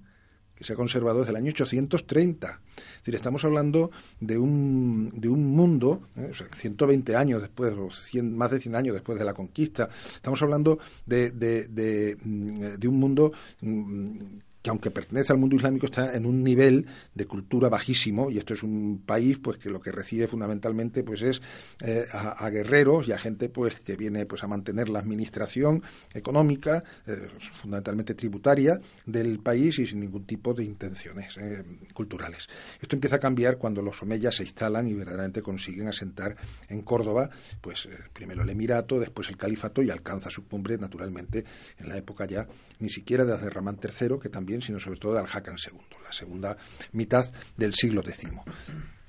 [0.56, 2.48] que se ha conservado desde el año 830.
[2.48, 7.90] Es decir, estamos hablando de un, de un mundo, eh, 120 años después, o
[8.24, 13.32] más de 100 años después de la conquista, estamos hablando de, de, mm, un mundo
[13.62, 14.18] mm,
[14.64, 18.54] que aunque pertenece al mundo islámico está en un nivel de cultura bajísimo y esto
[18.54, 21.42] es un país pues que lo que recibe fundamentalmente pues es
[21.82, 26.82] eh, a, guerreros y a gente pues que viene pues a mantener la administración económica
[27.06, 32.48] eh, fundamentalmente tributaria del país y sin ningún tipo de intenciones eh, culturales.
[32.82, 36.38] Esto empieza a cambiar cuando los omeyas se instalan y verdaderamente consiguen asentar
[36.70, 41.44] en Córdoba pues primero el emirato después el califato y alcanza su cumbre naturalmente
[41.80, 42.48] en la época ya
[42.80, 46.58] ni siquiera de Azerramán III que también sino sobre todo de Al-Hakam II, la segunda
[46.92, 48.30] mitad del siglo X.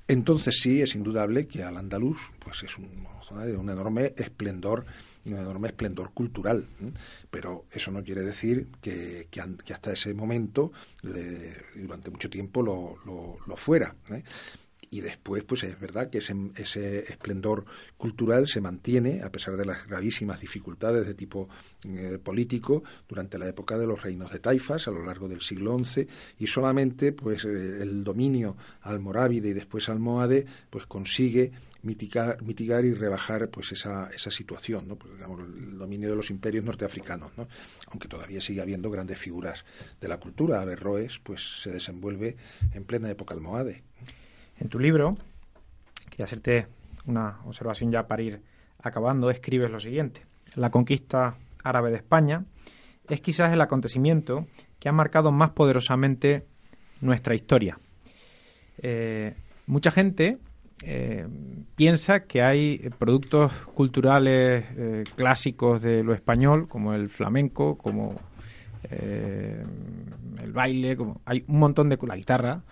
[0.07, 4.85] Entonces sí, es indudable que Al-Andalus pues es un, un enorme esplendor
[5.27, 6.67] un enorme esplendor cultural.
[7.31, 9.29] Pero eso no quiere decir que,
[9.73, 10.73] hasta ese momento,
[11.75, 12.97] durante mucho tiempo, lo,
[13.47, 13.95] lo, fuera.
[14.11, 14.23] ¿eh?
[14.95, 17.65] Y después pues es verdad que ese, esplendor
[17.97, 21.49] cultural se mantiene a pesar de las gravísimas dificultades de tipo
[21.85, 25.77] eh, político durante la época de los reinos de taifas a lo largo del siglo
[25.77, 26.07] XI
[26.39, 31.51] y solamente pues eh, el dominio almorávide y después almohade pues consigue
[31.85, 34.97] mitigar, mitigar y rebajar pues esa, esa situación, ¿no?
[34.97, 37.47] Pues, digamos, el dominio de los imperios norteafricanos, ¿no?
[37.89, 39.65] aunque todavía sigue habiendo grandes figuras
[40.01, 40.61] de la cultura.
[40.61, 42.37] Averroes pues se desenvuelve
[42.73, 43.83] en plena época almohade.
[44.59, 45.17] En tu libro,
[46.11, 46.67] quería hacerte
[47.07, 48.41] una observación ya para ir
[48.83, 50.23] acabando, escribes lo siguiente.
[50.55, 52.45] La conquista árabe de España
[53.09, 54.47] es quizás el acontecimiento
[54.79, 56.47] que ha marcado más poderosamente
[57.01, 57.79] nuestra historia.
[58.79, 59.35] Eh,
[59.67, 60.39] mucha gente
[60.83, 61.27] eh,
[61.77, 68.15] piensa que hay productos culturales eh, clásicos de lo español, como el flamenco, como
[68.91, 72.63] el baile, como hay un montón de la guitarra,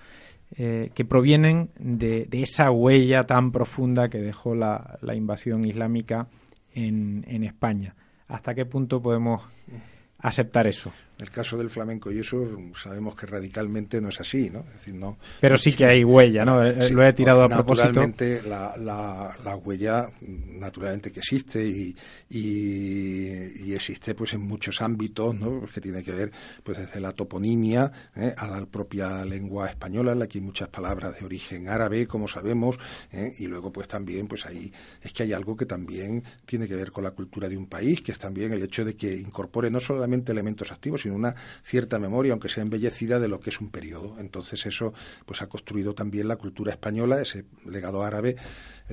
[0.54, 6.28] que provienen de, esa huella tan profunda que dejó la, invasión islámica
[6.74, 7.94] en, en España.
[8.28, 9.42] ¿Hasta qué punto podemos
[10.18, 10.92] aceptar eso?
[11.22, 14.60] El caso del flamenco y eso sabemos que radicalmente no es así, ¿no?
[14.60, 16.64] Es decir, no Pero sí que hay huella, ¿no?
[16.64, 17.88] Eh, lo he tirado a propósito.
[17.88, 21.96] Naturalmente, la, la, huella, naturalmente que existe y,
[22.30, 25.62] y, existe pues en muchos ámbitos, ¿no?
[25.72, 28.34] Que tiene que ver pues desde la toponimia ¿eh?
[28.36, 32.28] a la propia lengua española, en la que hay muchas palabras de origen árabe, como
[32.28, 32.78] sabemos,
[33.12, 33.34] ¿eh?
[33.38, 36.92] y luego pues también pues ahí es que hay algo que también tiene que ver
[36.92, 39.80] con la cultura de un país, que es también el hecho de que incorpore no
[39.80, 43.70] solamente elementos activos, sino una cierta memoria, aunque sea embellecida, de lo que es un
[43.70, 44.16] periodo.
[44.18, 44.92] Entonces eso
[45.26, 48.36] pues ha construido también la cultura española, ese legado árabe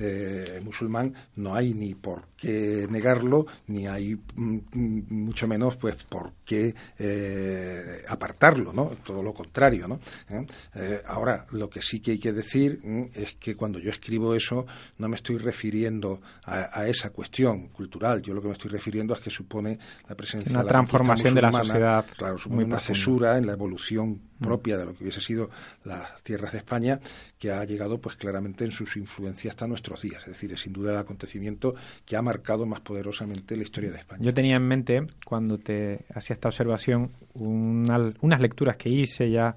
[0.02, 5.96] eh, musulmán, no hay ni por qué negarlo, ni hay mm, mm, mucho menos pues
[6.08, 8.92] por qué eh, apartarlo, ¿no?
[9.04, 10.00] Todo lo contrario, ¿no?
[10.30, 11.02] ¿Eh?
[11.06, 14.64] ahora, lo que sí que hay que decir mm, es que cuando yo escribo eso
[14.96, 19.20] no me estoy refiriendo a, esa cuestión cultural, yo lo que me estoy refiriendo es
[19.20, 19.78] que supone
[20.08, 24.76] la presencia una transformación de la sociedad claro, supone una cesura en la evolución propia
[24.76, 25.50] de lo que hubiese sido
[25.84, 27.00] las tierras de España,
[27.38, 30.22] que ha llegado pues claramente en sus influencias hasta nuestros días.
[30.22, 31.74] Es decir, es sin duda el acontecimiento
[32.04, 34.22] que ha marcado más poderosamente la historia de España.
[34.22, 39.56] Yo tenía en mente, cuando te hacía esta observación, unas lecturas que hice ya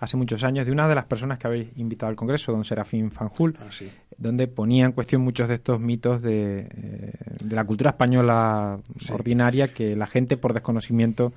[0.00, 3.10] hace muchos años de una de las personas que habéis invitado al Congreso, don Serafín
[3.10, 3.68] Fanjul, ah,
[4.16, 7.12] donde ponía en cuestión muchos de estos mitos de, eh,
[7.48, 11.32] la cultura española ordinaria que la gente por desconocimiento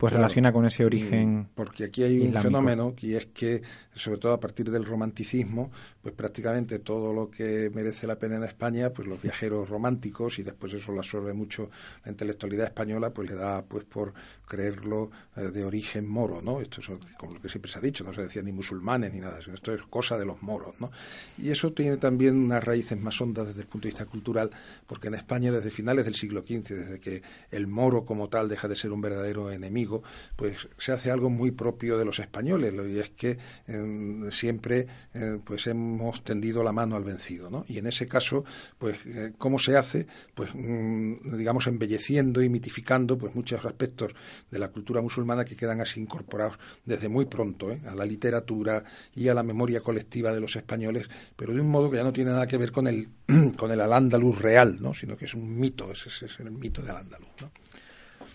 [0.00, 1.50] pues relaciona con ese origen.
[1.54, 3.60] Porque aquí hay un fenómeno y es que,
[3.92, 5.70] sobre todo a partir del romanticismo,
[6.02, 10.42] pues prácticamente todo lo que merece la pena en España, pues los viajeros románticos, y
[10.42, 11.70] después eso lo absorbe mucho
[12.04, 14.14] la intelectualidad española, pues le da pues por
[14.46, 16.60] creerlo eh, de origen moro, ¿no?
[16.60, 19.20] Esto es como lo que siempre se ha dicho, no se decía ni musulmanes ni
[19.20, 20.90] nada, esto es cosa de los moros, ¿no?
[21.38, 24.50] Y eso tiene también unas raíces más hondas desde el punto de vista cultural,
[24.86, 28.68] porque en España desde finales del siglo XV, desde que el moro como tal deja
[28.68, 30.02] de ser un verdadero enemigo,
[30.36, 35.38] pues se hace algo muy propio de los españoles, y es que em, siempre eh,
[35.44, 35.89] pues hemos
[36.22, 37.64] tendido la mano al vencido, ¿no?
[37.68, 38.44] Y en ese caso,
[38.78, 40.06] pues, eh, ¿cómo se hace?
[40.34, 44.12] Pues, mm, digamos, embelleciendo y mitificando pues muchos aspectos
[44.50, 47.80] de la cultura musulmana que quedan así incorporados desde muy pronto ¿eh?
[47.88, 48.84] a la literatura
[49.14, 52.12] y a la memoria colectiva de los españoles, pero de un modo que ya no
[52.12, 53.08] tiene nada que ver con el,
[53.56, 54.94] con el al-ándalus real, ¿no?
[54.94, 57.28] sino que es un mito, ese, es el mito del ándalus.
[57.40, 57.50] ¿no?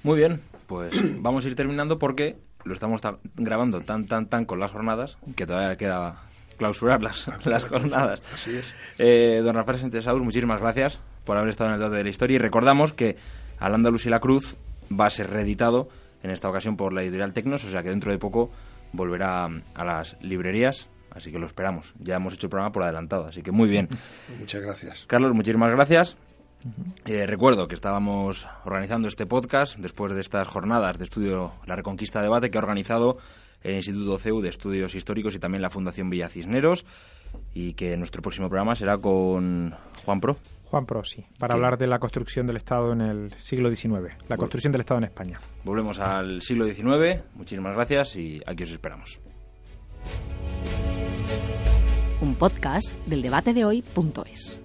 [0.03, 3.01] Muy bien, pues vamos a ir terminando porque lo estamos
[3.35, 6.23] grabando tan, tan, tan con las jornadas que todavía queda
[6.55, 8.21] clausurar las, las jornadas.
[8.33, 8.73] Así es.
[8.97, 12.35] Eh, don Rafael Sentesaur, muchísimas gracias por haber estado en el debate de la historia
[12.35, 13.17] y recordamos que
[13.59, 14.57] Al Andalus y la Cruz
[14.91, 15.89] va a ser reeditado
[16.23, 18.51] en esta ocasión por la editorial Tecnos, o sea que dentro de poco
[18.93, 21.93] volverá a las librerías, así que lo esperamos.
[21.99, 23.89] Ya hemos hecho el programa por adelantado, así que muy bien.
[24.39, 25.05] Muchas gracias.
[25.07, 26.15] Carlos, muchísimas gracias.
[27.05, 32.23] Eh, recuerdo que estábamos organizando este podcast después de estas jornadas de estudio La Reconquista
[32.23, 33.17] Debate que ha organizado
[33.65, 36.85] el Instituto CEU de Estudios Históricos y también la Fundación Villa Cisneros
[37.53, 39.73] y que nuestro próximo programa será con
[40.05, 40.37] Juan Pro.
[40.65, 44.71] Juan Prosi, para hablar de la construcción del Estado en el siglo XIX, la construcción
[44.71, 45.39] del Estado en España.
[45.63, 49.19] Volvemos al siglo XIX, muchísimas gracias y aquí os esperamos.
[52.21, 54.64] Un podcast del debate de hoy.es.